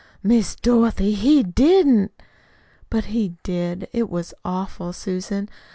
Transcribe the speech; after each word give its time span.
"Miss 0.23 0.55
Dorothy, 0.55 1.13
he 1.13 1.43
didn't!" 1.43 2.11
"But 2.89 3.05
he 3.13 3.35
did. 3.43 3.87
It 3.93 4.09
was 4.09 4.33
awful, 4.43 4.93
Susan. 4.93 5.47